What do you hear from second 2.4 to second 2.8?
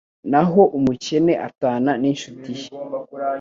ye